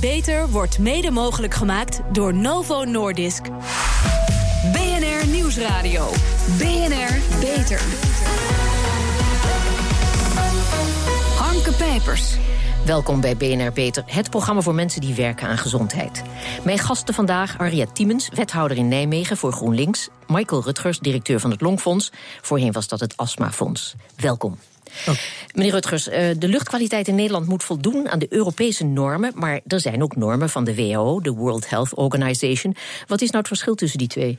[0.00, 3.42] Beter wordt mede mogelijk gemaakt door Novo Nordisk.
[4.72, 6.08] BNR Nieuwsradio.
[6.58, 7.80] BNR Beter.
[11.38, 12.36] Harmke Pijpers.
[12.86, 16.22] Welkom bij BNR Beter, het programma voor mensen die werken aan gezondheid.
[16.64, 20.08] Mijn gasten vandaag Ariette Tiemens, wethouder in Nijmegen voor GroenLinks.
[20.26, 22.12] Michael Rutgers, directeur van het Longfonds.
[22.40, 23.94] Voorheen was dat het Astmafonds.
[24.16, 24.58] Welkom.
[25.08, 25.14] Oh.
[25.54, 29.32] Meneer Rutgers, eh, de luchtkwaliteit in Nederland moet voldoen aan de Europese normen.
[29.34, 32.76] Maar er zijn ook normen van de WHO, de World Health Organization.
[33.06, 34.38] Wat is nou het verschil tussen die twee?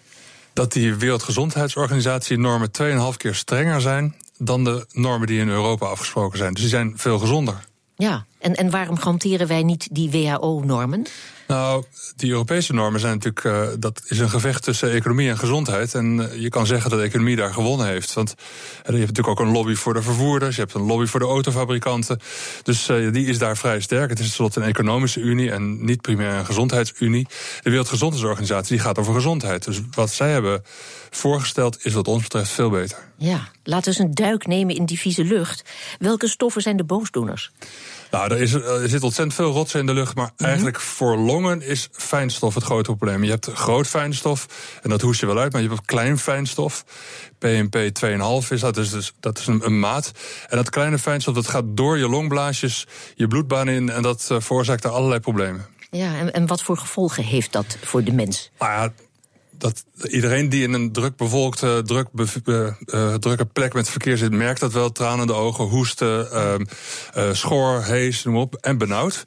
[0.53, 6.37] Dat die Wereldgezondheidsorganisatie normen 2,5 keer strenger zijn dan de normen die in Europa afgesproken
[6.37, 6.53] zijn.
[6.53, 7.55] Dus die zijn veel gezonder.
[7.95, 11.05] Ja, en, en waarom hanteren wij niet die WHO-normen?
[11.47, 11.83] Nou,
[12.15, 13.43] die Europese normen zijn natuurlijk.
[13.43, 15.93] Uh, dat is een gevecht tussen economie en gezondheid.
[15.93, 18.13] En uh, je kan zeggen dat de economie daar gewonnen heeft.
[18.13, 20.55] Want uh, je hebt natuurlijk ook een lobby voor de vervoerders.
[20.55, 22.19] Je hebt een lobby voor de autofabrikanten.
[22.63, 24.09] Dus die is daar vrij sterk.
[24.09, 27.27] Het is tenslotte een economische unie en niet primair een gezondheidsunie.
[27.61, 29.63] De Wereldgezondheidsorganisatie die gaat over gezondheid.
[29.63, 30.63] Dus wat zij hebben
[31.09, 32.97] voorgesteld is wat ons betreft veel beter.
[33.23, 35.63] Ja, laten we eens een duik nemen in die vieze lucht.
[35.99, 37.51] Welke stoffen zijn de boosdoeners?
[38.11, 40.15] Nou, er, is, er zit ontzettend veel rotsen in de lucht.
[40.15, 40.45] Maar mhm.
[40.45, 43.23] eigenlijk voor longen is fijnstof het grote probleem.
[43.23, 44.47] Je hebt groot fijnstof,
[44.81, 45.51] en dat hoest je wel uit.
[45.51, 46.85] Maar je hebt klein fijnstof.
[47.37, 50.11] PMP 2,5 is dat, dus, dat is een, een, maat.
[50.49, 53.89] En dat kleine fijnstof dat gaat door je longblaasjes, je bloedbaan in.
[53.89, 55.65] En dat uh, veroorzaakt er allerlei problemen.
[55.91, 58.51] Ja, en, en wat voor gevolgen heeft dat voor de mens?
[58.59, 58.93] Nou ja,
[59.63, 62.07] dat iedereen die in een druk bevolkte, druk
[62.45, 64.91] uh, drukke plek met verkeer zit, merkt dat wel.
[64.91, 66.27] Tranen in de ogen, hoesten,
[67.17, 69.23] uh, schor, hees, noem op, en benauwd.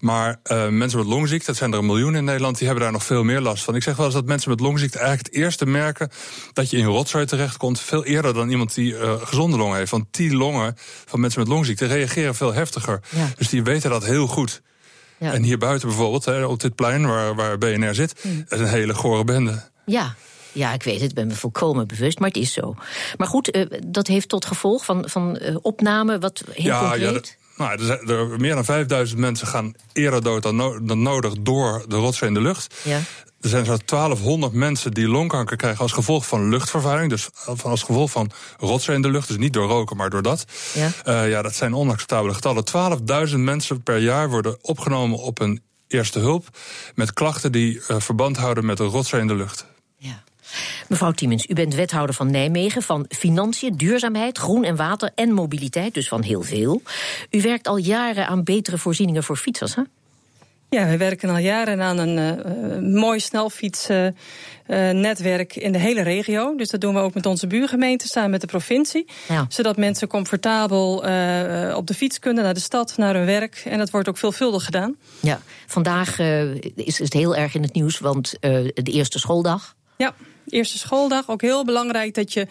[0.00, 3.04] Maar mensen met longziekte, dat zijn er een miljoen in Nederland, die hebben daar nog
[3.04, 3.74] veel meer last van.
[3.74, 6.10] Ik zeg wel eens dat mensen met longziekte eigenlijk het eerste merken
[6.52, 9.90] dat je in rotzooi terechtkomt, veel eerder dan iemand die gezonde longen heeft.
[9.90, 10.74] Want die longen
[11.06, 13.00] van mensen met longziekte reageren veel heftiger.
[13.36, 14.62] Dus die weten dat heel goed.
[15.18, 15.32] Ja.
[15.32, 18.44] En hier buiten bijvoorbeeld, hè, op dit plein waar, waar BNR zit, mm.
[18.48, 19.62] is een hele gore bende.
[19.88, 20.14] Ja,
[20.52, 22.74] ja, ik weet het, ik ben me volkomen bewust, maar het is zo.
[23.16, 27.36] Maar goed, uh, dat heeft tot gevolg van, van uh, opname wat heel ja, concreet...
[27.56, 31.34] Ja, nou, er, er meer dan 5000 mensen gaan eerder dood dan, no dan nodig
[31.40, 32.74] door de rotzooi in de lucht.
[32.82, 33.00] Ja.
[33.40, 37.10] Er zijn zo'n 1200 mensen die longkanker krijgen als gevolg van luchtvervuiling.
[37.10, 37.28] Dus
[37.62, 39.28] als gevolg van rotzooi in de lucht.
[39.28, 40.44] Dus niet door roken, maar door dat.
[40.74, 42.64] Ja, uh, ja dat zijn onacceptabele getallen.
[43.28, 46.46] 12.000 mensen per jaar worden opgenomen op een eerste hulp.
[46.94, 49.66] met klachten die uh, verband houden met de rotzooi in de lucht.
[49.98, 50.22] Ja.
[50.88, 55.94] Mevrouw Tiemens, u bent wethouder van Nijmegen van Financiën, Duurzaamheid, Groen en Water en Mobiliteit,
[55.94, 56.82] dus van heel veel.
[57.30, 59.82] U werkt al jaren aan betere voorzieningen voor fietsers, hè?
[60.70, 62.32] Ja, we werken al jaren aan een uh,
[63.00, 66.56] mooi snelfietsnetwerk uh, in de hele regio.
[66.56, 69.06] Dus dat doen we ook met onze buurgemeente, samen met de provincie.
[69.28, 69.46] Ja.
[69.48, 73.62] Zodat mensen comfortabel uh, op de fiets kunnen naar de stad, naar hun werk.
[73.64, 74.96] En dat wordt ook veelvuldig gedaan.
[75.20, 76.18] Ja, vandaag
[76.74, 79.76] is het heel erg in het nieuws, want de eerste schooldag.
[80.00, 80.14] Ja,
[80.48, 81.28] eerste schooldag.
[81.28, 82.46] Ook heel belangrijk dat je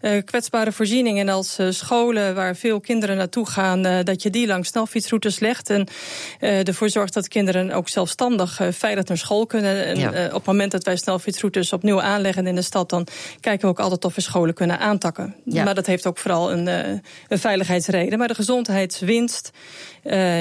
[0.00, 4.46] uh, kwetsbare voorzieningen als uh, scholen waar veel kinderen naartoe gaan, uh, dat je die
[4.46, 5.70] langs snelfietsroutes legt.
[5.70, 5.86] En
[6.38, 9.84] ervoor zorgt dat kinderen ook zelfstandig veilig naar school kunnen.
[9.84, 10.26] En ja.
[10.26, 13.06] op het moment dat wij snelfietsroutes opnieuw aanleggen in de stad, dan
[13.40, 15.34] kijken we ook altijd of we scholen kunnen aantakken.
[15.44, 15.64] Ja.
[15.64, 16.66] Maar dat heeft ook vooral een,
[17.28, 18.18] een veiligheidsreden.
[18.18, 19.50] Maar de gezondheidswinst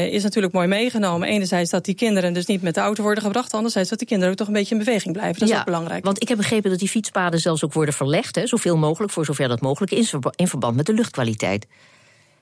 [0.09, 1.27] is natuurlijk mooi meegenomen.
[1.27, 4.31] Enerzijds dat die kinderen dus niet met de auto worden gebracht, anderzijds dat die kinderen
[4.31, 5.39] ook toch een beetje in beweging blijven.
[5.39, 6.05] Dat is ook belangrijk.
[6.05, 9.25] Want ik heb begrepen dat die fietspaden zelfs ook worden verlegd, hè, zoveel mogelijk, voor
[9.25, 11.67] zover dat mogelijk is, in verband met de luchtkwaliteit.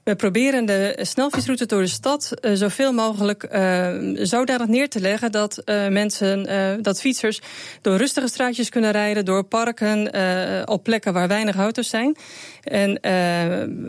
[0.03, 3.89] We proberen de snelfietsroute door de stad uh, zoveel mogelijk uh,
[4.25, 6.47] zodanig neer te leggen dat uh, mensen,
[6.83, 7.41] dat fietsers
[7.81, 9.97] door rustige straatjes kunnen rijden, door parken,
[10.67, 12.15] op plekken waar weinig auto's zijn.
[12.63, 12.99] En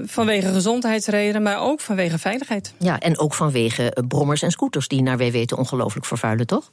[0.06, 2.72] vanwege gezondheidsredenen, maar ook vanwege veiligheid.
[2.78, 6.70] Ja, en ook vanwege brommers en scooters die naar wij weten ongelooflijk vervuilen, toch?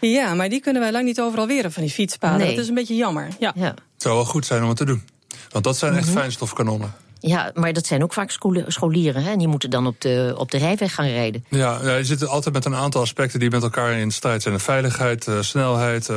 [0.00, 2.38] Ja, maar die kunnen wij lang niet overal weren van die fietspaden.
[2.38, 2.54] Nee.
[2.54, 3.28] Dat is een beetje jammer.
[3.38, 3.52] Ja.
[3.56, 3.68] ja.
[3.68, 5.02] Het zou wel goed zijn om het te doen.
[5.50, 6.94] Want dat zijn echt mm fijnstofkanonnen.
[7.20, 8.30] Ja, maar dat zijn ook vaak
[8.66, 9.22] scholieren.
[9.22, 9.30] Hè?
[9.30, 11.44] En die moeten dan op de, op de rijweg gaan rijden.
[11.48, 14.54] Ja, ja, je zit altijd met een aantal aspecten die met elkaar in strijd zijn.
[14.54, 16.16] De veiligheid, de snelheid, eh,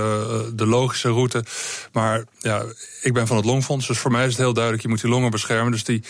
[0.54, 1.44] de logische route.
[1.92, 2.64] Maar ja,
[3.02, 4.84] ik ben van het Longfonds, dus voor mij is het heel duidelijk...
[4.84, 5.72] je moet die longen beschermen.
[5.72, 6.04] Dus die,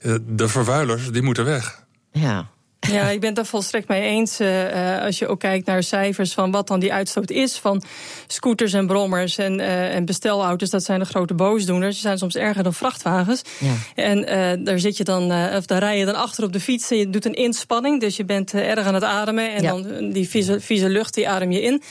[0.00, 1.84] eh, de vervuilers, die moeten weg.
[2.12, 2.48] Ja,
[2.90, 4.40] ja, ik ben het daar volstrekt mee eens.
[4.40, 7.82] Uh, als je ook kijkt naar cijfers van wat dan die uitstoot is van
[8.26, 11.92] scooters en brommers en, uh, en bestelauto's, dat zijn de grote boosdoeners.
[11.92, 13.42] Die zijn soms erger dan vrachtwagens.
[13.58, 13.72] Ja.
[13.94, 16.90] En uh, daar zit je dan, of daar rij je dan achter op de fiets
[16.90, 18.00] en je doet een inspanning.
[18.00, 21.50] Dus je bent erg aan het ademen en dan die vieze, vieze lucht, die adem
[21.50, 21.82] je in.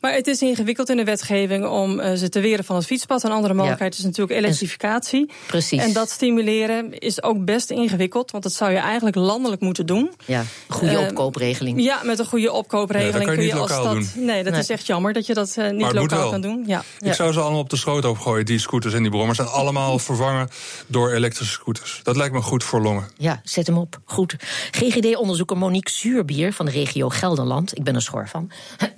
[0.00, 3.22] Maar het is ingewikkeld in de wetgeving om ze te weren van het fietspad.
[3.22, 5.30] Een andere mogelijkheid is natuurlijk elektrificatie.
[5.46, 5.82] Precies.
[5.82, 10.12] En dat stimuleren is ook best ingewikkeld, want dat zou je eigenlijk landelijk moeten doen.
[10.26, 10.39] Ja.
[10.40, 11.82] Ja, goede Eh, opkoopregeling.
[11.82, 14.14] Ja, met een goede opkoopregeling Ja, dat kan je niet als lokaal stad.
[14.14, 14.24] doen.
[14.24, 14.60] Nee, dat Nee.
[14.62, 16.64] is echt jammer dat je dat eh, niet lokaal kan doen.
[16.66, 16.82] Ja.
[16.98, 19.38] Ik zou ze allemaal op de schroothoop gooien, die scooters en die brommers.
[19.38, 20.48] En allemaal vervangen
[20.86, 22.00] door elektrische scooters.
[22.02, 23.08] Dat lijkt me goed voor longen.
[23.16, 24.00] Ja, zet hem op.
[24.04, 24.36] Goed.
[24.70, 27.76] GGD-onderzoeker Monique Zuurbier van de regio Gelderland.
[27.76, 28.50] Ik ben er schor van.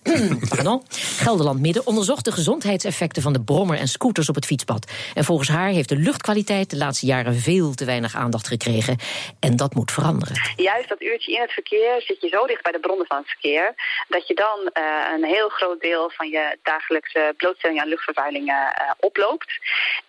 [0.49, 0.83] Pardon.
[1.17, 4.91] Gelderland Midden onderzocht de gezondheidseffecten van de brommer en scooters op het fietspad.
[5.15, 8.97] En volgens haar heeft de luchtkwaliteit de laatste jaren veel te weinig aandacht gekregen.
[9.39, 10.35] En dat moet veranderen.
[10.57, 13.29] Juist dat uurtje in het verkeer zit je zo dicht bij de bronnen van het
[13.29, 13.75] verkeer...
[14.09, 18.91] dat je dan eh, een heel groot deel van je dagelijkse blootstelling aan luchtvervuiling eh,
[19.01, 19.53] oploopt.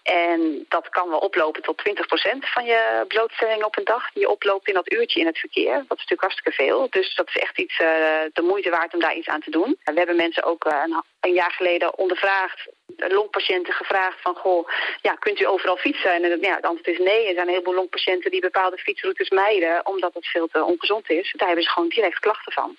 [0.04, 4.12] En dat kan wel oplopen tot 20% van je blootstelling op een dag...
[4.12, 5.74] die je oploopt in dat uurtje in het verkeer.
[5.74, 6.88] Dat is natuurlijk hartstikke veel.
[6.90, 7.88] Dus dat is echt iets eh,
[8.34, 9.78] de moeite waard om daar iets aan te doen.
[9.84, 10.66] We hebben mensen ook
[11.20, 12.68] een jaar geleden ondervraagd
[12.98, 14.68] longpatiënten gevraagd van, goh,
[15.02, 16.14] ja, kunt u overal fietsen?
[16.16, 17.28] En eh, ja, het antwoord is nee.
[17.28, 21.34] Er zijn een heleboel longpatiënten die bepaalde fietsroutes mijden, omdat het veel te ongezond is.
[21.38, 22.76] Daar hebben ze gewoon direct klachten van.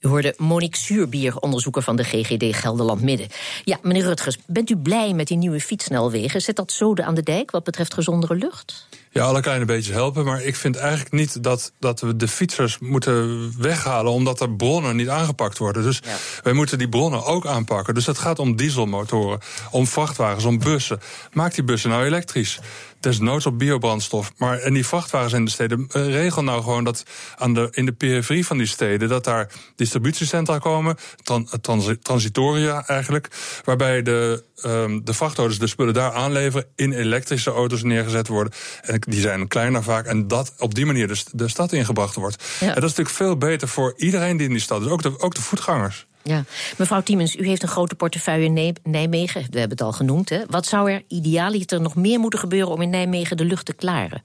[0.00, 3.28] U hoorde Monique Zuurbier, onderzoeker van de GGD Gelderland Midden.
[3.64, 6.40] Ja, meneer Rutgers, bent u blij met die nieuwe fietssnelwegen?
[6.40, 8.88] Zet dat zoden aan de dijk wat betreft gezondere lucht?
[9.14, 10.24] Ja, alle kleine beetjes helpen.
[10.24, 14.12] Maar ik vind eigenlijk niet dat, dat we de fietsers moeten weghalen.
[14.12, 15.82] omdat er bronnen niet aangepakt worden.
[15.82, 16.16] Dus Ja.
[16.42, 17.94] wij moeten die bronnen ook aanpakken.
[17.94, 19.38] Dus het gaat om dieselmotoren,
[19.70, 21.00] om vrachtwagens, om bussen.
[21.32, 22.60] Maak die bussen nou elektrisch.
[23.02, 24.32] Desnoods op biobrandstof.
[24.36, 27.04] Maar en die vrachtwagens in de steden, eh, regel nou gewoon dat
[27.36, 29.08] aan de, in de periferie van die steden.
[29.08, 33.28] dat daar distributiecentra komen, tran, transi- transitoria eigenlijk.
[33.64, 36.66] waarbij de, ehm, de vrachtauto's de spullen daar aanleveren.
[36.76, 38.52] in elektrische auto's neergezet worden.
[38.82, 40.06] En die zijn kleiner vaak.
[40.06, 42.44] En dat op die manier de, de stad ingebracht wordt.
[42.60, 42.66] Ja.
[42.66, 44.88] En dat is natuurlijk veel beter voor iedereen die in die stad is.
[44.88, 46.06] Ook de, ook de voetgangers.
[46.22, 46.44] Ja.
[46.78, 49.40] Mevrouw Tiemens, u heeft een grote portefeuille in Nijmegen.
[49.40, 50.28] We hebben het al genoemd.
[50.28, 50.40] Hè?
[50.46, 54.22] Wat zou er idealiter nog meer moeten gebeuren om in Nijmegen de lucht te klaren?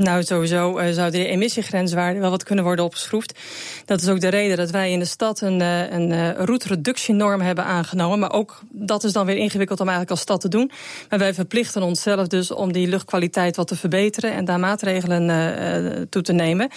[0.00, 3.38] Nou, sowieso uh, zouden de emissiegrenswaarden wel wat kunnen worden opgeschroefd.
[3.84, 7.40] Dat is ook de reden dat wij in de stad een, uh, een uh, route-reductienorm
[7.40, 8.18] hebben aangenomen.
[8.18, 10.70] Maar ook dat is dan weer ingewikkeld om eigenlijk als stad te doen.
[11.08, 16.22] Maar wij verplichten onszelf dus om die luchtkwaliteit wat te verbeteren en daar maatregelen toe
[16.22, 16.68] te nemen.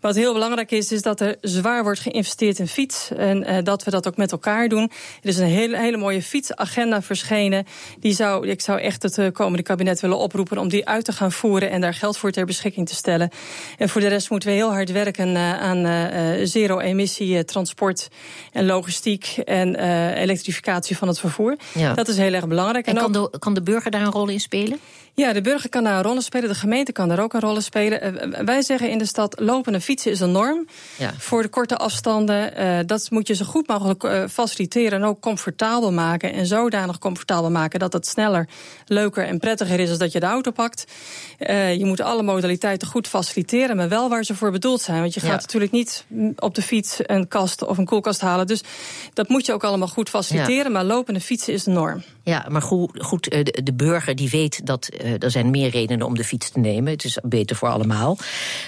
[0.00, 3.10] Wat heel belangrijk is, is dat er zwaar wordt geïnvesteerd in fiets.
[3.16, 4.90] En uh, dat we dat ook met elkaar doen.
[5.22, 7.66] Er is een hele, hele mooie fietsagenda verschenen.
[7.98, 11.12] Die zou, ik zou echt het uh, komende kabinet willen oproepen om die uit te
[11.12, 13.30] gaan voeren en daar geld voor ter beschikking te stellen.
[13.78, 18.08] En voor de rest moeten we heel hard werken uh, aan zero-emissie transport
[18.52, 19.74] en logistiek en
[20.14, 21.56] elektrificatie van het vervoer.
[21.74, 21.94] Ja.
[21.94, 22.86] Dat is heel erg belangrijk.
[22.86, 24.80] En, en kan, de, kan de burger daar een rol in spelen?
[25.14, 26.48] Ja, de burger kan daar een rol in spelen.
[26.48, 28.28] De gemeente kan daar ook een rol in spelen.
[28.28, 30.66] Uh, wij zeggen in de stad, lopen en fietsen is een norm.
[30.98, 31.12] Ja.
[31.18, 32.60] Voor de korte afstanden.
[32.60, 36.32] Uh, dat moet je zo goed mogelijk uh, faciliteren en ook comfortabel maken.
[36.32, 38.48] En zodanig comfortabel maken dat het sneller,
[38.86, 40.84] leuker en prettiger is als dat je de auto pakt.
[41.38, 45.00] Je moet alle modaliteiten goed faciliteren, maar wel waar ze voor bedoeld zijn.
[45.00, 45.36] Want je gaat ja.
[45.36, 46.04] natuurlijk niet
[46.36, 48.46] op de fiets een kast of een koelkast halen.
[48.46, 48.62] Dus
[49.12, 50.64] dat moet je ook allemaal goed faciliteren.
[50.64, 50.70] Ja.
[50.70, 52.02] Maar lopen en fietsen is de norm.
[52.24, 56.06] Ja, maar goed, goed de, de burger die weet dat uh, er zijn meer redenen
[56.06, 56.92] om de fiets te nemen.
[56.92, 58.18] Het is beter voor allemaal.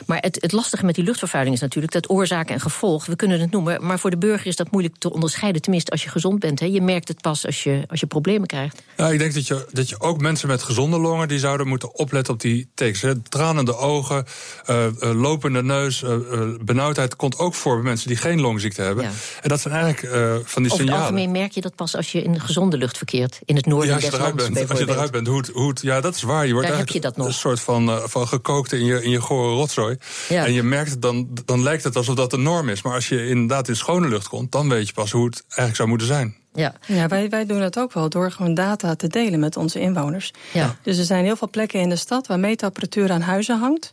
[0.07, 3.41] Maar het, het lastige met die luchtvervuiling is natuurlijk dat oorzaken en gevolg, we kunnen
[3.41, 5.63] het noemen, maar voor de burger is dat moeilijk te onderscheiden.
[5.63, 6.61] Tenminste, als je gezond bent.
[6.61, 6.67] Hè.
[6.67, 8.83] Je merkt het pas als je, als je problemen krijgt.
[8.97, 11.95] Ja, ik denk dat je, dat je ook mensen met gezonde longen, die zouden moeten
[11.95, 13.03] opletten op die tekens.
[13.03, 13.21] Hè.
[13.21, 14.25] Tranende ogen,
[14.71, 16.17] uh, uh, lopende neus, uh,
[16.61, 19.05] benauwdheid komt ook voor bij mensen die geen longziekte hebben.
[19.05, 19.11] Ja.
[19.41, 20.15] En dat zijn eigenlijk
[20.49, 20.93] van die Over signalen.
[20.93, 23.41] het algemeen merk je dat pas als je in gezonde lucht verkeert.
[23.45, 25.37] In het noorden ja, als je des eruit lands bent, Als je eruit bent, hoe
[25.39, 26.47] het, hoe het, ja, dat is waar.
[26.47, 27.27] Je wordt Daar heb je dat nog.
[27.27, 29.97] een soort van, uh, van gekookt in je, in je gore rotzooi.
[30.29, 30.47] Ja.
[30.47, 32.83] En je merkt het dan, dan lijkt het alsof dat de norm is.
[32.83, 35.77] Maar als je inderdaad in schone lucht komt, dan weet je pas hoe het eigenlijk
[35.77, 36.37] zou moeten zijn.
[36.55, 39.81] Ja, ja wij, wij doen dat ook wel door gewoon data te delen met onze
[39.81, 40.33] inwoners.
[40.53, 40.77] Ja.
[40.83, 43.93] Dus er zijn heel veel plekken in de stad waar meetapparatuur aan huizen hangt.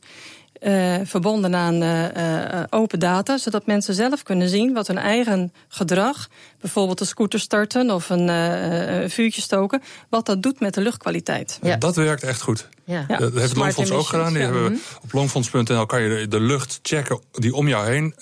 [0.61, 5.53] Uh, verbonden aan uh, uh, open data, zodat mensen zelf kunnen zien wat hun eigen
[5.67, 6.27] gedrag,
[6.61, 11.59] bijvoorbeeld een scooter starten of een, een vuurtje stoken, wat dat doet met de luchtkwaliteit.
[11.61, 11.75] Ja.
[11.75, 12.67] Dat werkt echt goed.
[12.85, 13.05] Ja.
[13.07, 13.17] Ja.
[13.17, 14.33] Dat heeft Longfonds ook gedaan.
[14.33, 14.43] Die ja.
[14.43, 18.15] hebben we op longfonds.nl kan je de, de, lucht checken die om jou heen,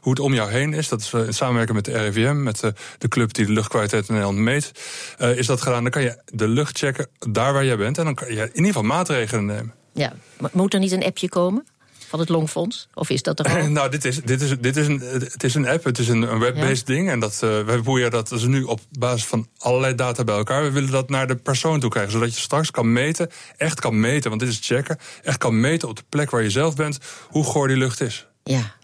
[0.00, 0.88] hoe het om jou heen is.
[0.88, 4.14] Dat is in samenwerking met de RIVM, met de, de club die de luchtkwaliteit in
[4.14, 4.70] Nederland meet.
[5.18, 5.82] is dat gedaan?
[5.82, 8.48] Dan kan je de lucht checken daar waar jij bent en dan kan je in
[8.48, 9.74] ieder geval maatregelen nemen.
[9.94, 10.12] Ja,
[10.52, 11.66] moet er niet een appje komen?
[12.08, 12.88] Van het Longfonds?
[12.94, 15.68] Of is dat er nou, dit is, dit is, dit is een, het is een
[15.68, 16.94] app, het is een, een web-based ja.
[16.94, 17.10] ding.
[17.10, 20.62] En dat, uh, we proberen dat dus nu op basis van allerlei data bij elkaar.
[20.62, 22.12] We willen dat naar de persoon toe krijgen.
[22.12, 24.98] Zodat je straks kan meten, echt kan meten, want dit is checken.
[25.22, 26.98] Echt kan meten op de plek waar je zelf bent,
[27.28, 28.26] hoe goor die lucht is.
[28.42, 28.74] Ja.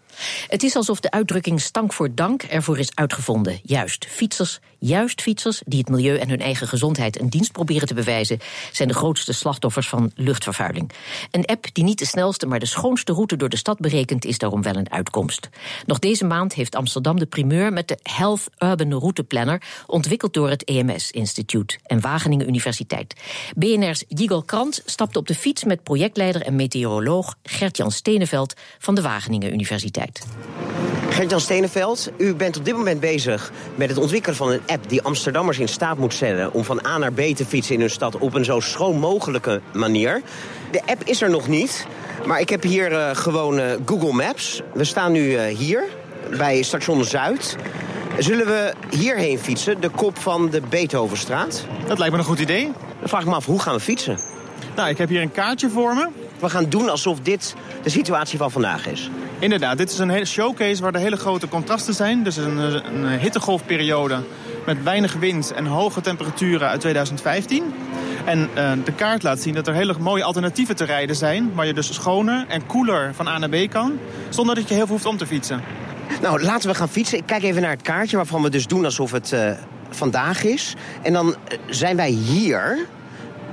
[0.47, 3.59] Het is alsof de uitdrukking stank voor dank ervoor is uitgevonden.
[3.63, 7.93] Juist, fietsers, juist fietsers die het milieu en hun eigen gezondheid een dienst proberen te
[7.93, 8.39] bewijzen,
[8.71, 10.91] zijn de grootste slachtoffers van luchtvervuiling.
[11.31, 14.37] Een app die niet de snelste, maar de schoonste route door de stad berekent, is
[14.37, 15.49] daarom wel een uitkomst.
[15.85, 20.49] Nog deze maand heeft Amsterdam de primeur met de Health Urban Route Planner, ontwikkeld door
[20.49, 23.15] het EMS Instituut en Wageningen Universiteit.
[23.55, 29.01] BNR's Jigel Krant stapte op de fiets met projectleider en meteoroloog Gert-Jan Steneveld van de
[29.01, 30.10] Wageningen Universiteit.
[31.09, 35.01] Gert-Jan Steneveld, u bent op dit moment bezig met het ontwikkelen van een app die
[35.01, 38.17] Amsterdammers in staat moet stellen om van A naar B te fietsen in hun stad
[38.17, 40.21] op een zo schoon mogelijke manier.
[40.71, 41.85] De app is er nog niet,
[42.25, 44.61] maar ik heb hier uh, gewoon uh, Google Maps.
[44.73, 45.83] We staan nu uh, hier
[46.37, 47.55] bij station Zuid.
[48.17, 51.65] Zullen we hierheen fietsen, de kop van de Beethovenstraat?
[51.87, 52.71] Dat lijkt me een goed idee.
[52.99, 54.17] Dan vraag ik me af, hoe gaan we fietsen?
[54.75, 56.20] Nou, ik heb hier een kaartje voor me.
[56.41, 59.09] We gaan doen alsof dit de situatie van vandaag is.
[59.39, 62.23] Inderdaad, dit is een hele showcase waar er hele grote contrasten zijn.
[62.23, 64.19] Dus een, een hittegolfperiode
[64.65, 67.73] met weinig wind en hoge temperaturen uit 2015.
[68.25, 71.51] En uh, de kaart laat zien dat er hele mooie alternatieven te rijden zijn...
[71.53, 73.99] waar je dus schoner en koeler van A naar B kan...
[74.29, 75.61] zonder dat je heel veel hoeft om te fietsen.
[76.21, 77.17] Nou, laten we gaan fietsen.
[77.17, 79.51] Ik kijk even naar het kaartje waarvan we dus doen alsof het uh,
[79.89, 80.75] vandaag is.
[81.01, 81.35] En dan
[81.69, 82.87] zijn wij hier...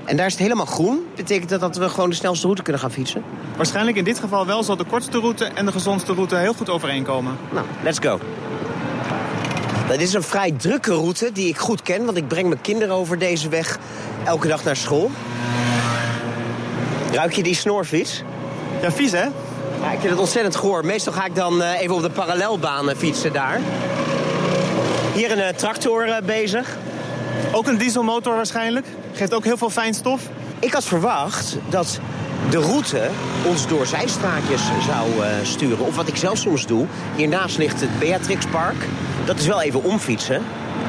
[0.09, 1.07] En daar is het helemaal groen.
[1.17, 3.23] Betekent dat dat we gewoon de snelste route kunnen gaan fietsen?
[3.57, 6.69] Waarschijnlijk in dit geval wel zal de kortste route en de gezondste route heel goed
[6.69, 7.37] overeenkomen.
[7.53, 8.21] Nou, let's go.
[9.89, 12.95] Dit is een vrij drukke route die ik goed ken, want ik breng mijn kinderen
[12.95, 13.79] over deze weg
[14.25, 15.11] elke dag naar school.
[17.13, 18.23] Ruik je die snorfiets?
[18.83, 19.25] Ja, vies hè?
[19.81, 20.85] Ja, ik vind het ontzettend goor.
[20.85, 23.61] Meestal ga ik dan uh, even op de parallelbaan fietsen daar.
[25.15, 26.77] Hier een uh, tractor uh, bezig.
[27.59, 28.87] Ook een dieselmotor waarschijnlijk.
[29.13, 30.23] Geeft ook heel veel fijnstof.
[30.59, 32.01] Ik had verwacht dat
[32.51, 33.11] de route
[33.45, 35.87] ons door zijstraatjes zou uh, sturen.
[35.87, 36.87] Of wat ik zelf soms doe.
[37.17, 38.87] Hiernaast ligt het Beatrixpark.
[39.25, 40.43] Dat is wel even omfietsen.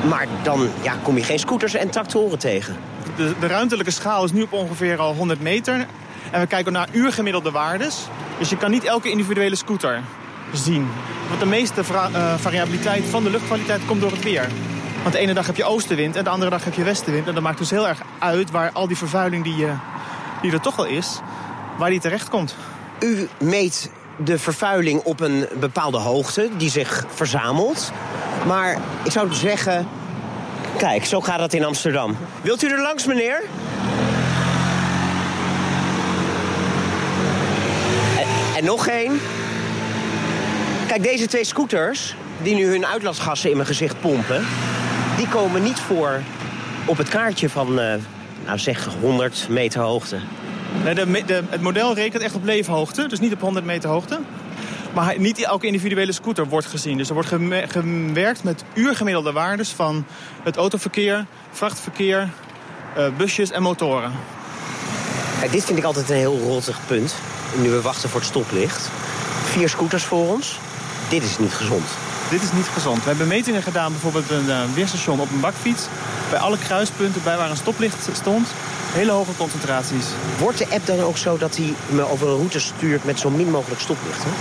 [0.10, 2.76] Maar dan ja, kom je geen scooters en tractoren tegen.
[3.16, 5.86] De, de ruimtelijke schaal is nu op ongeveer al 100 meter.
[6.32, 7.98] En we kijken naar uurgemiddelde waardes.
[8.40, 10.02] Dus je kan niet elke individuele scooter
[10.54, 10.88] zien.
[11.28, 14.48] Want de meeste uh, variabiliteit van de luchtkwaliteit komt door het weer.
[15.01, 17.27] Want de ene dag heb je oostenwind en de andere dag heb je westenwind.
[17.27, 19.72] En dat maakt dus heel erg uit waar al die vervuiling die, uh,
[20.41, 21.20] die er toch wel is,
[21.77, 22.56] waar die terecht komt.
[23.00, 27.91] U meet de vervuiling op een bepaalde hoogte die zich verzamelt.
[28.46, 29.88] Maar ik zou zeggen,
[30.77, 32.18] kijk, zo gaat dat in Amsterdam.
[32.41, 33.44] Wilt u er langs, meneer?
[38.18, 38.27] En,
[38.58, 39.20] en nog één.
[40.88, 44.46] Kijk, deze twee scooters die nu hun uitlaatgassen in mijn gezicht pompen...
[45.20, 46.22] die komen niet voor
[46.86, 47.94] op het kaartje van, uh,
[48.46, 50.20] nou zeg, 100 meter hoogte.
[50.84, 54.20] Nee, de, de, het model rekent echt op leefhoogte, dus niet op 100 meter hoogte.
[54.94, 56.98] Maar niet elke individuele scooter wordt gezien.
[56.98, 60.06] Dus er wordt gewerkt met uurgemiddelde waardes van
[60.44, 62.30] het autoverkeer, vrachtverkeer,
[62.98, 64.12] uh, busjes en motoren.
[65.40, 67.16] Kijk, dit vind ik altijd een heel rotig punt.
[67.62, 68.90] Nu we wachten voor het stoplicht.
[69.44, 70.60] Vier scooters voor ons.
[71.10, 72.09] Dit is niet gezond.
[72.29, 72.98] Dit is niet gezond.
[73.03, 75.88] We hebben metingen gedaan, bijvoorbeeld een uh, weerstation op een bakfiets.
[76.29, 78.48] Bij alle kruispunten, bij waar een stoplicht stond,
[78.91, 80.05] hele hoge concentraties.
[80.38, 83.29] Wordt de app dan ook zo dat hij me over een route stuurt met zo
[83.29, 84.31] min mogelijk stoplichten?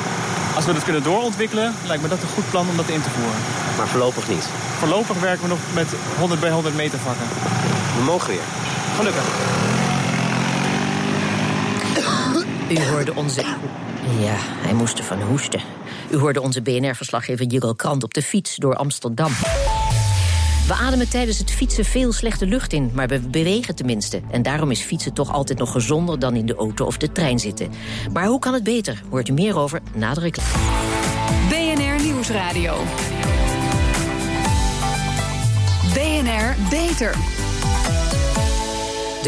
[0.55, 3.11] Als we dat kunnen doorontwikkelen, lijkt me dat een goed plan om dat in te
[3.11, 3.41] voeren.
[3.77, 4.49] Maar voorlopig niet?
[4.79, 7.27] Voorlopig werken we nog met 100 bij 100 meter vakken.
[7.99, 8.47] We mogen weer.
[8.97, 9.25] Gelukkig.
[12.69, 13.43] U hoorde onze...
[14.17, 15.61] Ja, hij moest ervan hoesten.
[16.11, 19.31] U hoorde onze BNR-verslaggever Jurel Krant op de fiets door Amsterdam.
[20.67, 24.21] We ademen tijdens het fietsen veel slechte lucht in, maar we bewegen tenminste.
[24.31, 27.39] En daarom is fietsen toch altijd nog gezonder dan in de auto of de trein
[27.39, 27.71] zitten.
[28.13, 29.03] Maar hoe kan het beter?
[29.11, 30.51] Hoort u meer over na de reclame.
[31.49, 32.77] BNR Nieuwsradio.
[35.95, 37.17] BNR Beter.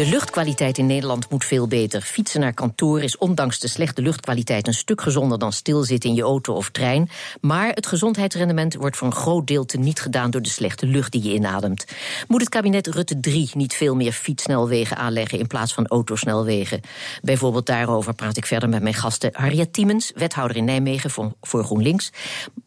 [0.01, 2.01] De luchtkwaliteit in Nederland moet veel beter.
[2.01, 6.21] Fietsen naar kantoor is ondanks de slechte luchtkwaliteit een stuk gezonder dan stilzitten in je
[6.21, 7.09] auto of trein.
[7.41, 11.23] Maar het gezondheidsrendement wordt voor een groot deel teniet gedaan door de slechte lucht die
[11.23, 11.85] je inademt.
[12.27, 16.81] Moet het kabinet Rutte 3 niet veel meer fietssnelwegen aanleggen in plaats van autosnelwegen?
[17.21, 22.11] Bijvoorbeeld daarover praat ik verder met mijn gasten Harriet Tiemens, wethouder in Nijmegen voor, GroenLinks.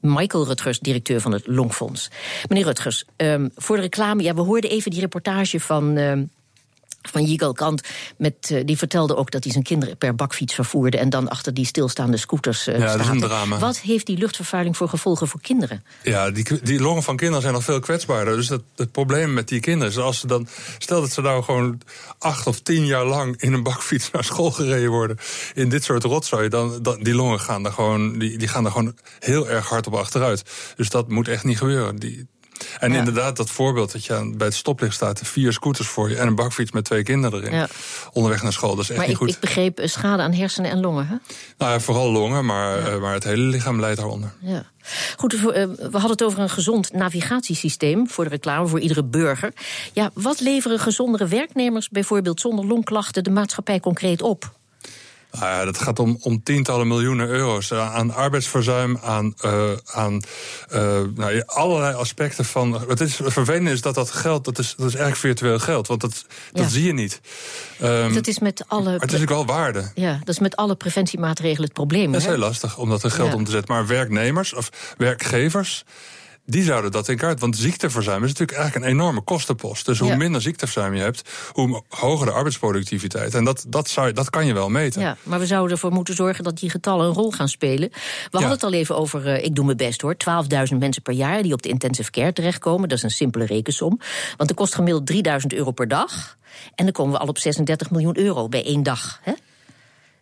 [0.01, 2.11] Michael Rutgers, directeur van het Longfonds.
[2.49, 5.97] Meneer Rutgers, um, voor de reclame, ja, we hoorden even die reportage van.
[5.97, 6.31] Um,
[7.11, 7.83] van Yigal Kant.
[8.17, 10.99] Met, uh, die vertelde ook dat hij zijn kinderen per bakfiets vervoerde.
[10.99, 13.59] en dan achter die stilstaande scooters uh, ja, dat is een drama.
[13.59, 15.85] Wat heeft die luchtvervuiling voor gevolgen voor kinderen?
[16.03, 18.37] Ja, die, die longen van kinderen zijn nog veel kwetsbaarder.
[18.37, 20.49] Dus dat, het probleem met die kinderen is als ze dan.
[20.79, 21.81] stel dat ze nou gewoon
[22.19, 25.19] acht of tien jaar lang in een bakfiets naar school gereden worden.
[25.55, 26.49] in dit soort rotzooi.
[26.49, 29.87] Dan, dan, die longen gaan er gewoon, die, die gaan er gewoon heel erg hard
[29.87, 30.43] op achteruit.
[30.77, 31.97] Dus dat moet echt niet gebeuren.
[31.97, 32.27] Die,
[32.79, 36.27] en inderdaad, dat voorbeeld dat je bij het stoplicht staat, vier scooters voor je en
[36.27, 37.55] een bakfiets met twee kinderen erin.
[37.55, 37.69] Ja.
[38.13, 38.75] Onderweg naar school.
[38.75, 39.35] Dat is echt maar niet ik, goed.
[39.35, 41.07] ik begreep eh, schade aan hersenen en longen.
[41.07, 41.15] Hè?
[41.59, 42.93] Nou ja, vooral longen, maar, ja.
[42.93, 44.33] uh, maar het hele lichaam leidt daaronder.
[44.41, 44.65] Ja.
[45.17, 49.53] Goed, we hadden het over een gezond navigatiesysteem voor de reclame, voor iedere burger.
[49.93, 54.53] Ja, wat leveren gezondere werknemers bijvoorbeeld zonder longklachten de maatschappij concreet op?
[55.41, 60.21] Nou ja, dat gaat om, om tientallen miljoenen euro's aan arbeidsverzuim, aan, uh, aan
[60.73, 62.89] uh, nou, allerlei aspecten van.
[62.89, 65.87] Het, is, het vervelende is dat dat geld, dat is, dat is eigenlijk virtueel geld,
[65.87, 67.21] want dat, dat zie je niet.
[67.83, 68.91] Um, dat is met alle.
[68.91, 69.91] Maar het is ook wel waarde.
[69.95, 72.13] Ja, dat is met alle preventiemaatregelen het probleem.
[72.13, 72.33] Dat is hè?
[72.33, 73.35] heel lastig om dat er geld ja.
[73.35, 73.75] om te zetten.
[73.75, 75.85] Maar werknemers of werkgevers
[76.47, 77.41] die zouden dat in kaart.
[77.41, 79.87] Want ziekteverzuim is natuurlijk eigenlijk een enorme kostenpost.
[79.87, 80.17] Dus hoe ja.
[80.17, 83.35] minder ziekteverzuim je hebt, hoe hoger de arbeidsproductiviteit.
[83.35, 85.01] En dat, dat, zou, dat kan je wel meten.
[85.01, 87.89] Ja, maar we zouden ervoor moeten zorgen dat die getallen een rol gaan spelen.
[87.91, 87.99] We
[88.31, 88.39] ja.
[88.39, 90.17] hadden het al even over, uh, ik doe mijn best hoor,
[90.73, 92.89] 12.000 mensen per jaar die op de intensive care terechtkomen.
[92.89, 94.01] Dat is een simpele rekensom.
[94.37, 96.37] Want er kost gemiddeld 3000 euro per dag.
[96.75, 99.21] En dan komen we al op 36 miljoen euro bij één dag.
[99.23, 99.33] Hè?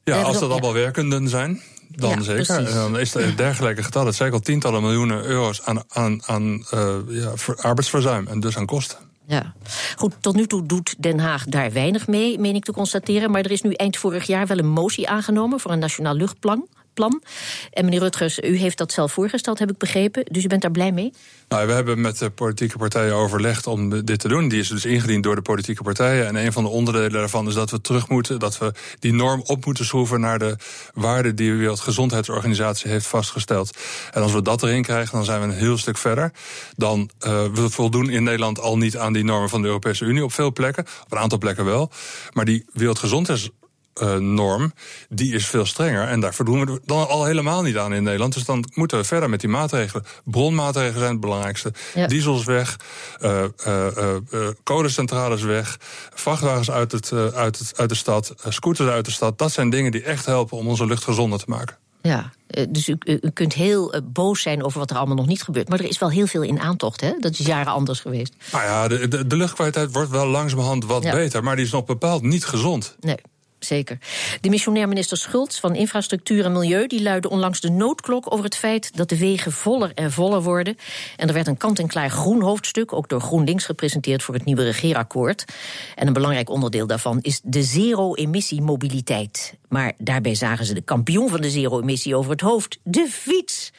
[0.04, 1.60] Ja, als dat allemaal werkenden zijn
[1.96, 2.44] dan ja, zeker.
[2.44, 2.68] Precies.
[2.68, 4.08] En dan is er dergelijke getallen.
[4.08, 8.66] Het zijn al tientallen miljoenen euro's aan, aan, aan uh, ja, arbeidsverzuim en dus aan
[8.66, 8.99] kosten.
[9.26, 9.54] Ja,
[9.96, 10.14] goed.
[10.20, 13.30] Tot nu toe doet Den Haag daar weinig mee, meen ik te constateren.
[13.30, 16.66] Maar er is nu eind vorig jaar wel een motie aangenomen voor een nationaal luchtplan.
[16.94, 17.22] Plan.
[17.70, 20.25] En meneer Rutgers, u heeft dat zelf voorgesteld, heb ik begrepen.
[20.30, 21.12] Dus u bent daar blij mee?
[21.49, 24.49] Nou, we hebben met de politieke partijen overlegd om dit te doen.
[24.49, 26.26] Die is dus ingediend door de politieke partijen.
[26.26, 29.42] En een van de onderdelen daarvan is dat we terug moeten, dat we die norm
[29.46, 30.56] op moeten schroeven naar de
[30.94, 33.78] waarden die de Wereldgezondheidsorganisatie heeft vastgesteld.
[34.12, 36.32] En als we dat erin krijgen, dan zijn we een heel stuk verder.
[36.76, 40.25] Dan uh, we voldoen in Nederland al niet aan die normen van de Europese Unie
[40.25, 40.87] op veel plekken.
[41.04, 41.90] Op een aantal plekken wel.
[42.32, 43.50] Maar die Wereldgezondheids
[44.00, 44.72] uh, norm,
[45.08, 46.08] die is veel strenger.
[46.08, 48.34] En daar voldoen we dan al helemaal niet aan in Nederland.
[48.34, 50.04] Dus dan moeten we verder met die maatregelen.
[50.25, 51.72] Bronmaatregelen zijn het belangrijkste.
[51.94, 52.06] Ja.
[52.06, 52.76] Diesels weg,
[53.22, 55.76] uh, uh, codecentrales weg,
[56.14, 59.38] vrachtwagens uit, het, uit, het, uit de stad, scooters uit de stad.
[59.38, 61.76] Dat zijn dingen die echt helpen om onze lucht gezonder te maken.
[62.02, 62.32] Ja,
[62.68, 65.68] dus u, u, kunt heel boos zijn over wat er allemaal nog niet gebeurt.
[65.68, 67.12] Maar er is wel heel veel in aantocht, hè?
[67.18, 68.34] Dat is jaren anders geweest.
[68.52, 71.12] Nou ja, de, de, de luchtkwaliteit wordt wel langzamerhand wat ja.
[71.12, 71.42] beter.
[71.42, 72.96] Maar die is nog bepaald niet gezond.
[73.00, 73.16] Nee
[73.64, 73.98] zeker.
[74.40, 76.87] De missionair minister Schultz van Infrastructuur en Milieu...
[76.87, 80.77] die luidde onlangs de noodklok over het feit dat de wegen voller en voller worden.
[81.16, 82.92] En er werd een kant-en-klaar groen hoofdstuk...
[82.92, 85.44] ook door GroenLinks gepresenteerd voor het nieuwe regeerakkoord.
[85.94, 89.55] En een belangrijk onderdeel daarvan is de zero-emissie-mobiliteit.
[89.68, 93.72] Maar daarbij zagen ze de kampioen van de zero-emissie over het hoofd, de fiets...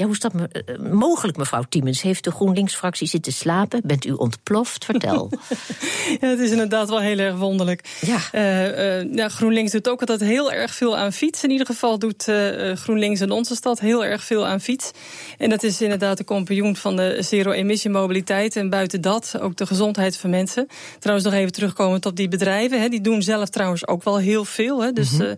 [0.00, 2.02] Ja, hoe is dat uh, mogelijk, mevrouw Tiemens?
[2.02, 3.80] Heeft de GroenLinks-fractie zitten slapen?
[3.84, 4.84] Bent u ontploft?
[4.84, 5.30] Vertel.
[6.20, 7.98] ja, het is inderdaad wel heel erg wonderlijk.
[8.00, 8.18] Ja.
[8.32, 11.44] Uh, uh, ja, GroenLinks doet ook altijd heel erg veel aan fiets.
[11.44, 12.32] In ieder geval doet
[12.74, 14.90] GroenLinks in onze stad heel erg veel aan fiets.
[15.38, 18.56] En dat is inderdaad de kampioen van de zero-emissie-mobiliteit.
[18.56, 20.66] En buiten dat ook de gezondheid van mensen.
[20.98, 22.80] Trouwens, nog even terugkomend op die bedrijven.
[22.80, 22.88] Hè.
[22.88, 24.82] Die doen zelf trouwens ook wel heel veel.
[24.82, 24.92] Hè.
[24.92, 25.34] Dus mm -hmm.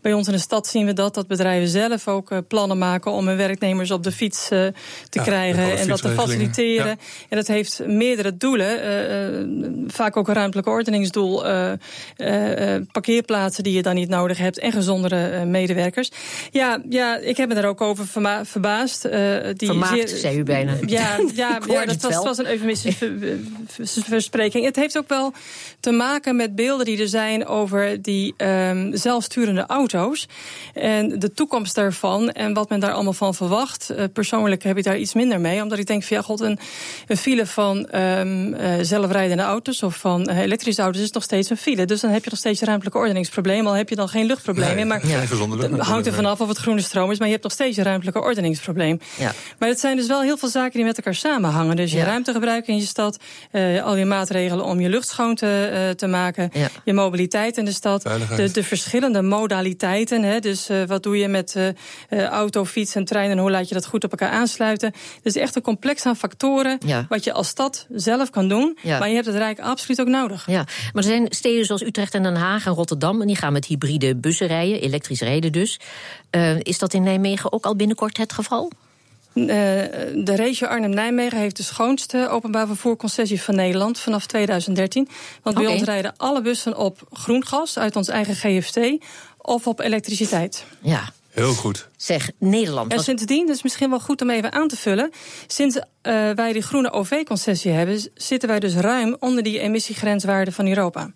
[0.00, 3.26] bij ons in de stad zien we dat, dat bedrijven zelf ook plannen maken om
[3.26, 4.74] hun werknemers op de fiets uh, te
[5.10, 6.86] ja, krijgen en dat te faciliteren.
[6.86, 6.96] Ja.
[7.28, 8.78] En dat heeft meerdere doelen.
[8.84, 11.42] Uh, vaak ook een ruimtelijk ordeningsdoel.
[12.92, 14.58] parkeerplaatsen die je dan niet nodig hebt.
[14.58, 16.10] En gezondere medewerkers.
[16.50, 19.02] Ja, ja, ik heb me daar ook over verma verbaasd.
[19.02, 20.74] die Vermaakt, zeer, zei u bijna.
[20.86, 23.38] Ja, ja, ja dat was, was, een eufemistische
[23.82, 24.64] verspreking.
[24.64, 25.32] Het heeft ook wel
[25.80, 30.28] te maken met beelden die er zijn over die um, zelfsturende auto's.
[30.74, 33.90] En de toekomst daarvan en wat men daar allemaal van verwacht.
[33.96, 35.62] Uh, persoonlijk heb ik daar iets minder mee.
[35.62, 36.58] Omdat ik denk van ja, god, een,
[37.06, 41.50] een file van um, uh, zelfrijdende auto's of van uh, elektrische auto's is nog steeds
[41.50, 41.84] een file.
[41.84, 43.66] Dus dan heb je nog steeds een ruimtelijk ordeningsprobleem.
[43.66, 44.74] Al heb je dan geen luchtprobleem.
[44.74, 45.24] Nee, maar ja,
[45.78, 47.18] hangt er vanaf of het groene stroom is.
[47.18, 49.00] Maar je hebt nog steeds een ruimtelijke ordeningsprobleem.
[49.18, 49.32] Ja.
[49.58, 51.76] Maar het zijn dus wel heel veel zaken die met elkaar samenhangen.
[51.76, 52.04] Dus je ja.
[52.04, 53.18] ruimtegebruik in je stad.
[53.52, 56.50] Uh, al je maatregelen om je lucht schoon te, te maken.
[56.84, 58.02] Je mobiliteit in de stad.
[58.36, 60.22] De, de verschillende modaliteiten.
[60.22, 61.56] Hè, dus wat doe je met
[62.30, 64.92] auto, fiets en trein en hoe laat je dat goed op elkaar aansluiten.
[65.22, 67.06] Dus echt een complex aan factoren ja.
[67.08, 68.78] wat je als stad zelf kan doen.
[68.82, 68.98] Ja.
[68.98, 70.46] Maar je hebt het Rijk absoluut ook nodig.
[70.46, 73.20] Ja, maar er zijn steden zoals Utrecht en Den Haag en Rotterdam...
[73.20, 75.80] en die gaan met hybride bussen rijden, elektrisch rijden dus.
[76.30, 78.70] Uh, is dat in Nijmegen ook al binnenkort het geval?
[79.44, 85.08] de regio Arnhem-Nijmegen heeft de schoonste openbaar vervoerconcessie van Nederland vanaf 2013.
[85.42, 88.78] Want bij ons rijden alle bussen op groen gas uit ons eigen GFT
[89.38, 90.64] of op elektriciteit.
[90.80, 91.88] Ja, Heel goed.
[91.96, 92.92] Zeg, Nederland.
[92.92, 95.10] En sindsdien, dat is misschien wel goed om even aan te vullen.
[95.46, 95.82] Sinds uh,
[96.30, 101.10] wij die groene OV-concessie hebben, zitten wij dus ruim onder die emissiegrenswaarden van Europa.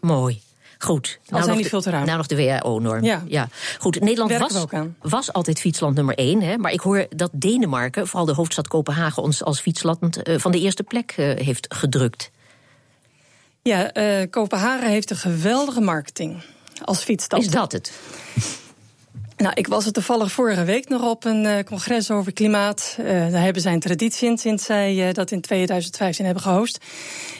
[0.00, 0.40] Mooi.
[0.78, 1.18] Goed.
[1.20, 2.04] Al nou zijn die veel te ruim.
[2.04, 3.04] Nou nog de WHO-norm.
[3.04, 3.22] Ja.
[3.26, 3.48] ja.
[3.78, 4.64] Goed, Nederland was,
[5.00, 6.42] was altijd fietsland nummer één.
[6.42, 9.22] Hè, maar ik hoor dat Denemarken, vooral de hoofdstad Kopenhagen...
[9.22, 12.30] ons als fietsland uh, van de eerste plek uh, heeft gedrukt.
[13.62, 13.90] Ja,
[14.30, 16.42] Kopenhagen heeft een geweldige marketing
[16.84, 17.40] als fietsstad.
[17.40, 17.92] Is dat het?
[19.42, 22.96] Nou, ik was er toevallig vorige week nog op een uh, congres over klimaat.
[23.00, 26.84] Uh, daar hebben zij een traditie in sinds zij uh, dat in 2015 hebben gehost.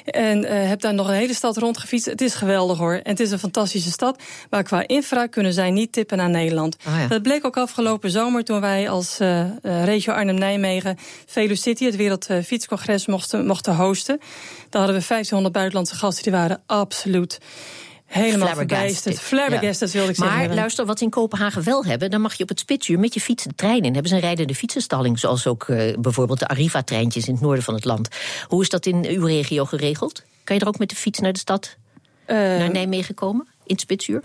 [0.04, 2.06] En heb daar nog een hele stad rondgefietst.
[2.06, 2.92] Het is geweldig hoor.
[2.92, 4.22] En het is een fantastische stad.
[4.50, 6.76] Maar qua infra kunnen zij niet tippen naar Nederland.
[6.86, 7.06] Oh ja.
[7.06, 9.18] Dat bleek ook afgelopen zomer toen wij als
[9.62, 10.98] regio Arnhem-Nijmegen
[11.52, 14.18] City, het Wereldfietscongres, mochten, mochten hosten.
[14.68, 16.22] Daar hadden we 1500 buitenlandse gasten.
[16.22, 17.38] Die waren absoluut
[18.12, 19.20] Helemaal verbijsterd.
[19.20, 19.96] Flabbergasted ja.
[19.96, 20.36] wilde ik zeggen.
[20.38, 22.10] Maar luister, wat ze in Kopenhagen wel hebben...
[22.10, 23.92] dan mag je op het spitsuur met je fiets de trein in.
[23.92, 25.18] Hebben ze een rijdende fietsenstalling...
[25.18, 28.08] zoals ook uh, bijvoorbeeld de Arriva-treintjes in het noorden van het land.
[28.46, 30.22] Hoe is dat in uw regio geregeld?
[30.44, 31.76] Kan je er ook met de fiets naar de stad,
[32.26, 33.46] uh, naar Nijmegen komen?
[33.48, 34.22] In het spitsuur?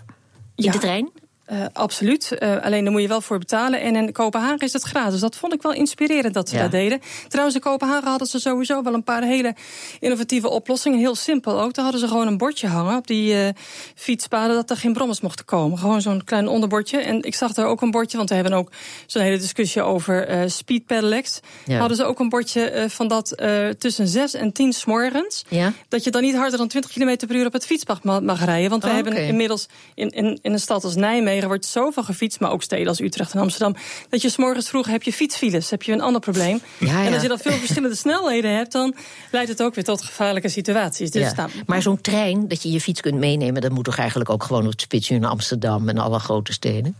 [0.54, 0.72] In ja.
[0.72, 1.10] de trein?
[1.52, 2.36] Uh, absoluut.
[2.38, 3.80] Uh, alleen daar moet je wel voor betalen.
[3.80, 5.20] En in Kopenhagen is het gratis.
[5.20, 6.62] Dat vond ik wel inspirerend dat ze ja.
[6.62, 7.00] dat deden.
[7.28, 9.54] Trouwens, in Kopenhagen hadden ze sowieso wel een paar hele
[10.00, 10.98] innovatieve oplossingen.
[10.98, 11.74] Heel simpel ook.
[11.74, 13.48] Daar hadden ze gewoon een bordje hangen op die uh,
[13.94, 15.78] fietspaden dat er geen brommers mochten komen.
[15.78, 16.98] Gewoon zo'n klein onderbordje.
[16.98, 18.70] En ik zag daar ook een bordje, want we hebben ook
[19.06, 21.40] zo'n hele discussie over speed pedelecs.
[21.64, 21.78] Ja.
[21.78, 23.42] Hadden ze ook een bordje van dat
[23.78, 25.44] tussen 6 en 10 s morgens.
[25.48, 25.72] Ja.
[25.88, 28.44] Dat je dan niet harder dan 20 km per uur op het fietspad mag, mag
[28.44, 28.70] rijden.
[28.70, 32.02] Want we oh, hebben inmiddels in, in, in een stad als Nijmegen er wordt zoveel
[32.02, 33.76] gefietst, maar ook steden als Utrecht en Amsterdam,
[34.08, 36.60] dat je s'morgens vroeg heb je fietsfiles, heb je een ander probleem.
[36.78, 37.06] Ja, ja.
[37.06, 38.94] En als je dan veel verschillende snelheden hebt, dan
[39.30, 41.10] leidt het ook weer tot gevaarlijke situaties.
[41.10, 41.32] Dus ja.
[41.36, 44.42] nou, maar zo'n trein, dat je je fiets kunt meenemen, dat moet toch eigenlijk ook
[44.42, 46.96] gewoon op het spitsje in Amsterdam en alle grote steden?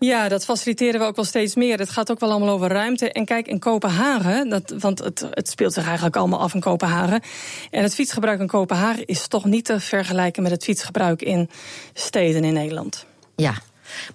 [0.00, 1.78] Ja, dat faciliteren we ook wel steeds meer.
[1.78, 3.12] Het gaat ook wel allemaal over ruimte.
[3.12, 7.22] En kijk, in Kopenhagen, dat, want het, het speelt zich eigenlijk allemaal af in Kopenhagen.
[7.70, 11.50] En het fietsgebruik in Kopenhagen is toch niet te vergelijken met het fietsgebruik in
[11.92, 13.06] steden in Nederland.
[13.40, 13.54] Ja.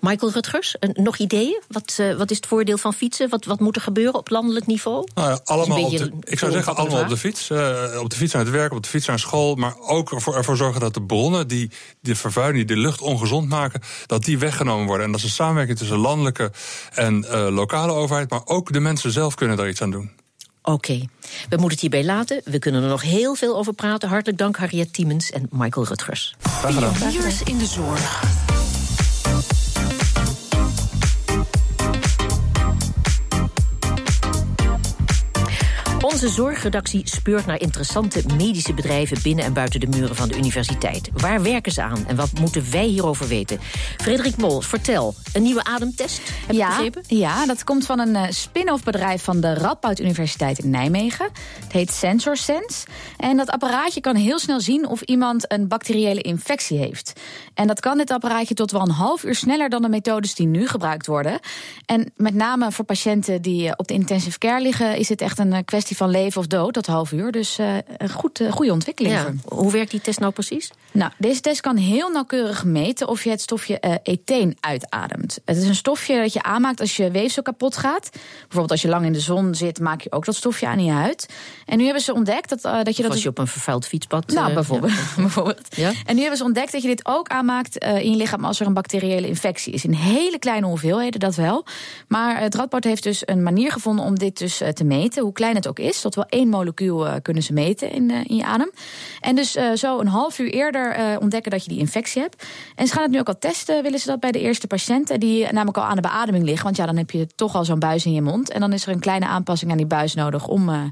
[0.01, 1.61] Michael Rutgers, nog ideeën?
[1.67, 3.29] Wat, uh, wat is het voordeel van fietsen?
[3.29, 5.07] Wat, wat moet er gebeuren op landelijk niveau?
[5.13, 7.49] Nou ja, allemaal op de, ik zou zeggen, allemaal op de fiets.
[7.49, 9.55] Uh, op de fiets naar het werk, op de fiets naar school.
[9.55, 13.49] Maar ook ervoor, ervoor zorgen dat de bronnen die de vervuiling, die de lucht ongezond
[13.49, 15.05] maken, dat die weggenomen worden.
[15.05, 16.51] En dat is een samenwerking tussen landelijke
[16.93, 18.29] en uh, lokale overheid.
[18.29, 20.11] Maar ook de mensen zelf kunnen daar iets aan doen.
[20.61, 21.09] Oké, okay.
[21.49, 22.41] we moeten het hierbij laten.
[22.45, 24.09] We kunnen er nog heel veel over praten.
[24.09, 26.35] Hartelijk dank Harriet Tiemens en Michael Rutgers.
[26.61, 28.23] Pioniers in de zorg.
[36.25, 41.09] Onze zorgredactie speurt naar interessante medische bedrijven binnen en buiten de muren van de universiteit.
[41.13, 43.59] Waar werken ze aan en wat moeten wij hierover weten?
[43.97, 45.15] Frederik Mol, vertel.
[45.33, 47.03] Een nieuwe ademtest, heb ja, begrepen?
[47.07, 51.29] Ja, dat komt van een uh, spin-off bedrijf van de Radboud Universiteit in Nijmegen.
[51.63, 52.87] Het heet SensorSense.
[53.17, 57.13] En dat apparaatje kan heel snel zien of iemand een bacteriële infectie heeft.
[57.53, 60.47] En dat kan dit apparaatje tot wel een half uur sneller dan de methodes die
[60.47, 61.39] nu gebruikt worden.
[61.85, 65.65] En met name voor patiënten die op de intensive care liggen, is het echt een
[65.65, 67.31] kwestie van leven of dood, dat half uur.
[67.31, 69.13] Dus uh, een goed, uh, goede ontwikkeling.
[69.13, 69.33] Ja.
[69.45, 70.71] Hoe werkt die test nou precies?
[70.91, 75.39] Nou, deze test kan heel nauwkeurig meten of je het stofje uh, etheen uitademt.
[75.45, 78.09] Het is een stofje dat je aanmaakt als je weefsel kapot gaat.
[78.11, 80.85] Bijvoorbeeld als je lang in de zon zit, maak je ook dat stofje aan in
[80.85, 81.29] je huid.
[81.65, 83.11] En nu hebben ze ontdekt dat, dat je of dat.
[83.11, 84.27] Als je op een vervuild fietspad.
[84.27, 84.93] Nou, bijvoorbeeld.
[84.93, 85.15] Ja.
[85.27, 85.75] bijvoorbeeld.
[85.75, 85.91] Ja?
[86.05, 88.67] En nu hebben ze ontdekt dat je dit ook aanmaakt in je lichaam als er
[88.67, 89.83] een bacteriële infectie is.
[89.83, 91.65] In hele kleine hoeveelheden, dat wel.
[92.07, 95.55] Maar het Radboud heeft dus een manier gevonden om dit dus te meten, hoe klein
[95.55, 96.01] het ook is.
[96.05, 98.71] Tot wel één molecuul uh, kunnen ze meten in, uh, in je adem.
[99.19, 102.45] En dus uh, zo een half uur eerder ontdekken dat je die infectie hebt.
[102.75, 105.19] En ze gaan het nu ook al testen, willen ze dat bij de eerste patiënten...
[105.19, 106.63] die namelijk al aan de beademing liggen.
[106.63, 108.51] Want ja, dan heb je toch al zo'n buis in je mond.
[108.51, 110.91] En dan is er een kleine aanpassing aan die buis nodig om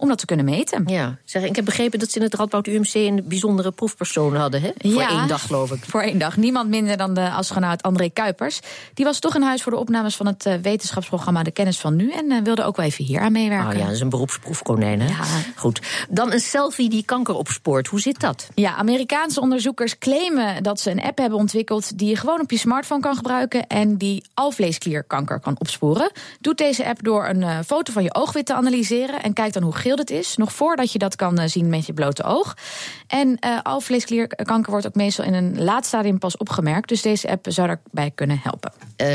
[0.00, 0.84] om dat te kunnen meten.
[0.86, 4.62] Ja, zeg, ik heb begrepen dat ze in het Radboud UMC een bijzondere proefpersoon hadden,
[4.62, 4.70] hè?
[4.78, 5.84] Voor ja, één dag, geloof ik.
[5.84, 6.36] Voor één dag.
[6.36, 8.60] Niemand minder dan de astronaut André Kuipers.
[8.94, 11.96] Die was toch in huis voor de opnames van het uh, wetenschapsprogramma De Kennis van
[11.96, 12.12] Nu.
[12.12, 13.68] En uh, wilde ook wel even hier aan meewerken.
[13.68, 15.08] Oh ja, dat is een beroepsproefkonijn, hè?
[15.08, 15.24] Ja.
[15.56, 16.06] Goed.
[16.08, 17.86] Dan een selfie die kanker opspoort.
[17.86, 18.48] Hoe zit dat?
[18.54, 21.98] Ja, Amerikaanse onderzoekers claimen dat ze een app hebben ontwikkeld...
[21.98, 23.66] die je gewoon op je smartphone kan gebruiken...
[23.66, 26.10] en die alvleesklierkanker kan opsporen.
[26.40, 29.22] Doet deze app door een uh, foto van je oogwit te analyseren...
[29.22, 31.92] en kijkt dan hoe geel dit is, nog voordat je dat kan zien met je
[31.92, 32.56] blote oog.
[33.06, 36.88] En alvleesklierkanker wordt ook meestal in een laat stadium pas opgemerkt.
[36.88, 38.72] Dus deze app zou daarbij kunnen helpen.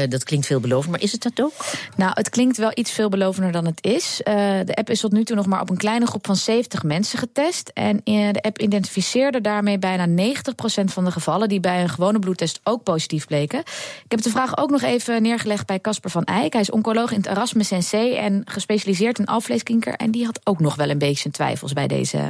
[0.10, 1.54] dat klinkt veelbelovend, maar is het dat ook?
[1.96, 4.22] Nou, het klinkt wel iets veelbelovender dan het is.
[4.66, 7.20] de app is tot nu toe nog maar op een kleine groep van 70 mensen
[7.20, 7.72] getest.
[7.74, 12.60] En de app identificeerde daarmee bijna 90% van de gevallen die bij een gewone bloedtest
[12.64, 13.60] ook positief bleken.
[13.60, 16.54] Ik heb de vraag ook nog even neergelegd bij Casper van Eyck.
[16.54, 19.94] Hij is oncoloog in het Erasmus NC en gespecialiseerd in alvleeskinker.
[19.94, 22.22] En die had ook nog wel een beetje zijn twijfels bij deze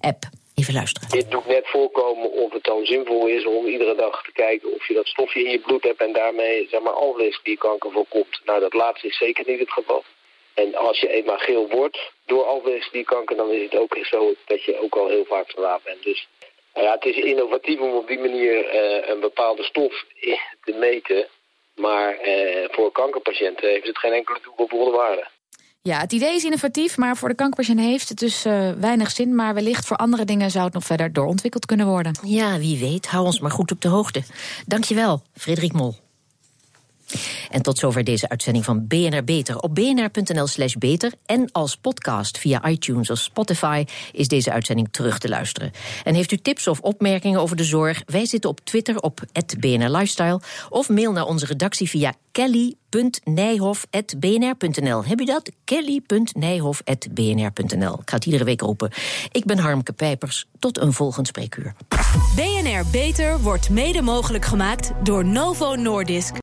[0.00, 0.22] app.
[0.54, 1.08] Even luisteren.
[1.08, 4.88] Dit doet net voorkomen of het dan zinvol is om iedere dag te kijken of
[4.88, 8.40] je dat stofje in je bloed hebt en daarmee zeg maar alvleesklierkanker voorkomt.
[8.44, 10.04] Nou, dat laatste is zeker niet het geval.
[10.54, 14.80] En als je eenmaal geel wordt door alvleesklierkanker, dan is het ook zo dat je
[14.80, 16.02] ook al heel vaak verlaat bent.
[16.02, 16.28] Dus
[16.74, 20.04] nou ja, het is innovatief om op die manier uh, een bepaalde stof
[20.64, 21.26] te meten.
[21.74, 25.26] Maar uh, voor kankerpatiënten heeft het geen enkele toegevoegde waarde.
[25.82, 29.34] Ja, het idee is innovatief, maar voor de kankerpatiënt heeft het dus uh, weinig zin.
[29.34, 32.12] Maar wellicht voor andere dingen zou het nog verder doorontwikkeld kunnen worden.
[32.22, 33.06] Ja, wie weet.
[33.06, 34.22] Hou ons maar goed op de hoogte.
[34.66, 36.07] Dankjewel, Frederik Mol.
[37.50, 39.58] En tot zover deze uitzending van BNR Beter.
[39.58, 45.18] Op bnr.nl slash beter en als podcast via iTunes of Spotify is deze uitzending terug
[45.18, 45.70] te luisteren.
[46.04, 48.02] En heeft u tips of opmerkingen over de zorg?
[48.06, 49.20] Wij zitten op Twitter op
[49.58, 55.04] BNR Lifestyle of mail naar onze redactie via kelly.nijhof.bnr.nl.
[55.04, 55.50] Heb u dat?
[55.64, 58.00] kelly.nijhof.bnr.nl.
[58.00, 58.90] Ik ga het iedere week roepen.
[59.32, 60.46] Ik ben Harmke Pijpers.
[60.58, 61.74] Tot een volgend spreekuur.
[62.36, 66.34] BNR Beter wordt mede mogelijk gemaakt door Novo Nordisk.